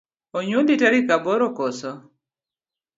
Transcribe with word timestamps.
Onyuoli 0.39 0.75
Tarik 0.83 1.07
aboro 1.17 1.47
koso? 1.57 1.91